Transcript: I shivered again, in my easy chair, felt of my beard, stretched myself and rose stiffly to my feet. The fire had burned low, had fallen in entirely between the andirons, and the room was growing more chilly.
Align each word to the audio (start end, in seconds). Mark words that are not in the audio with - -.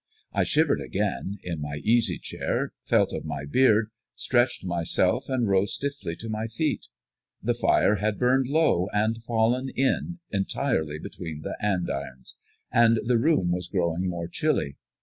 I 0.33 0.45
shivered 0.45 0.81
again, 0.81 1.37
in 1.43 1.61
my 1.61 1.75
easy 1.83 2.17
chair, 2.17 2.73
felt 2.81 3.13
of 3.13 3.23
my 3.23 3.45
beard, 3.45 3.91
stretched 4.15 4.65
myself 4.65 5.29
and 5.29 5.47
rose 5.47 5.75
stiffly 5.75 6.15
to 6.21 6.27
my 6.27 6.47
feet. 6.47 6.87
The 7.43 7.53
fire 7.53 7.97
had 7.97 8.17
burned 8.17 8.47
low, 8.47 8.87
had 8.91 9.21
fallen 9.21 9.69
in 9.69 10.17
entirely 10.31 10.97
between 10.97 11.43
the 11.43 11.55
andirons, 11.63 12.35
and 12.71 12.97
the 13.05 13.19
room 13.19 13.51
was 13.51 13.67
growing 13.67 14.09
more 14.09 14.27
chilly. 14.27 14.75